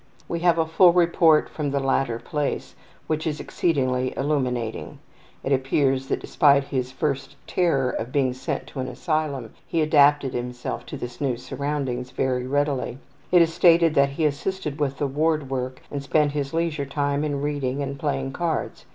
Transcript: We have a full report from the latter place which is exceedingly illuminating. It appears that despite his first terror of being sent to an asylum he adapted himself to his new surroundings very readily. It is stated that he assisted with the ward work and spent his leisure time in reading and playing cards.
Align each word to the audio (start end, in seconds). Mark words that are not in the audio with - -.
We 0.27 0.39
have 0.39 0.57
a 0.57 0.65
full 0.65 0.93
report 0.93 1.47
from 1.47 1.69
the 1.69 1.79
latter 1.79 2.17
place 2.17 2.73
which 3.05 3.27
is 3.27 3.39
exceedingly 3.39 4.15
illuminating. 4.17 4.97
It 5.43 5.53
appears 5.53 6.07
that 6.07 6.19
despite 6.21 6.63
his 6.63 6.91
first 6.91 7.35
terror 7.45 7.91
of 7.91 8.11
being 8.11 8.33
sent 8.33 8.65
to 8.69 8.79
an 8.79 8.87
asylum 8.87 9.51
he 9.67 9.79
adapted 9.79 10.33
himself 10.33 10.87
to 10.87 10.97
his 10.97 11.21
new 11.21 11.37
surroundings 11.37 12.09
very 12.09 12.47
readily. 12.47 12.97
It 13.31 13.43
is 13.43 13.53
stated 13.53 13.93
that 13.93 14.09
he 14.09 14.25
assisted 14.25 14.79
with 14.79 14.97
the 14.97 15.05
ward 15.05 15.51
work 15.51 15.83
and 15.91 16.01
spent 16.01 16.31
his 16.31 16.51
leisure 16.51 16.87
time 16.87 17.23
in 17.23 17.43
reading 17.43 17.83
and 17.83 17.99
playing 17.99 18.33
cards. 18.33 18.87